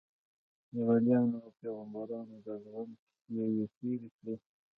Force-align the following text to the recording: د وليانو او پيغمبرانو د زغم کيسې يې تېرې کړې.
د 0.71 0.73
وليانو 0.87 1.37
او 1.45 1.51
پيغمبرانو 1.59 2.35
د 2.45 2.47
زغم 2.63 2.89
کيسې 3.23 3.45
يې 3.55 3.65
تېرې 3.77 4.09
کړې. 4.17 4.35